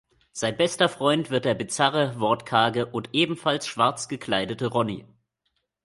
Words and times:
Sein 0.31 0.57
bester 0.57 0.89
Freund 0.89 1.29
wird 1.29 1.45
der 1.45 1.53
bizarre, 1.53 2.19
wortkarge 2.19 2.87
und 2.87 3.09
ebenfalls 3.13 3.67
schwarz 3.67 4.07
gekleidete 4.07 4.65
Ronnie. 4.65 5.05